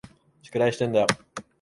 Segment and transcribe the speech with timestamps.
[0.41, 1.07] 宿題してんだよ。